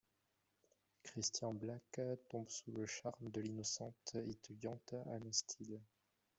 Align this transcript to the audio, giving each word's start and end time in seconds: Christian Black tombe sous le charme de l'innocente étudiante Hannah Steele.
Christian 1.03 1.53
Black 1.59 2.01
tombe 2.27 2.49
sous 2.49 2.71
le 2.71 2.87
charme 2.87 3.29
de 3.29 3.39
l'innocente 3.39 4.17
étudiante 4.27 4.95
Hannah 5.05 5.31
Steele. 5.31 5.79